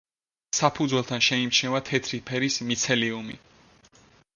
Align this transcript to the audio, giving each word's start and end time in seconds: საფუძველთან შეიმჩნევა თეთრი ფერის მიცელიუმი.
საფუძველთან 0.59 1.21
შეიმჩნევა 1.27 1.83
თეთრი 1.93 2.23
ფერის 2.31 2.61
მიცელიუმი. 2.71 3.43